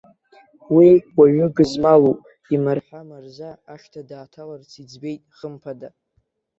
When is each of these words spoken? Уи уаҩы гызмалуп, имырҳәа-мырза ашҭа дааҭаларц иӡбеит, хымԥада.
Уи 0.75 0.89
уаҩы 1.17 1.47
гызмалуп, 1.55 2.19
имырҳәа-мырза 2.55 3.49
ашҭа 3.73 4.01
дааҭаларц 4.09 4.69
иӡбеит, 4.81 5.21
хымԥада. 5.37 5.89